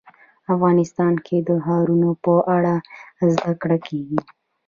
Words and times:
افغانستان 0.53 1.13
کې 1.25 1.37
د 1.47 1.49
ښارونه 1.65 2.09
په 2.23 2.33
اړه 2.55 2.75
زده 3.35 3.53
کړه 3.61 3.77
کېږي. 3.87 4.19